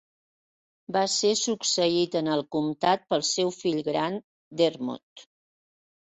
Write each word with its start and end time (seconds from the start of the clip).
Va 0.95 1.01
ser 1.15 1.33
succeït 1.41 2.15
en 2.21 2.29
el 2.35 2.41
comtat 2.55 3.05
pel 3.13 3.25
seu 3.33 3.51
fill 3.57 3.81
gran, 3.89 4.17
Dermot. 4.63 5.27